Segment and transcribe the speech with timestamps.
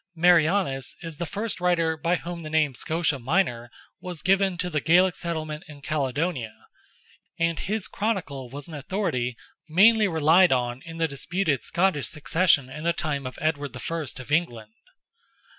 [0.15, 3.69] Marianus is the first writer by whom the name Scotia Minor
[3.99, 6.55] was given to the Gaelic settlement in Caledonia,
[7.37, 9.37] and his chronicle was an authority
[9.69, 14.07] mainly relied on in the disputed Scottish succession in the time of Edward I.
[14.19, 14.73] of England.